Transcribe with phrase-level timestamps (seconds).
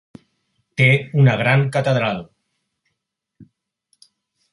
[0.81, 0.85] Té
[1.23, 2.23] una gran catedral.